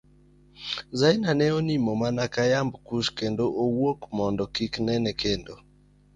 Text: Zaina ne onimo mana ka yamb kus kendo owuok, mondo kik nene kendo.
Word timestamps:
Zaina 0.99 1.29
ne 1.37 1.47
onimo 1.57 1.91
mana 2.01 2.23
ka 2.33 2.43
yamb 2.51 2.73
kus 2.85 3.07
kendo 3.17 3.45
owuok, 3.63 3.99
mondo 4.17 4.43
kik 4.55 4.73
nene 4.85 5.11
kendo. 5.21 5.55